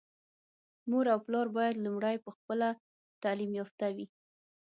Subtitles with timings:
[0.89, 2.67] مور او پلار بايد لومړی په خپله
[3.23, 4.05] تعليم يافته وي.